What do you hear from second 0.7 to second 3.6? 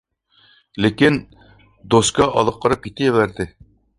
لېكىن، «دوسكا» ئالغا قاراپ كېتىۋەردى،